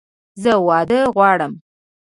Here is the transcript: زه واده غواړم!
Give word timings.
زه 0.41 0.51
واده 0.67 0.99
غواړم! 1.15 1.53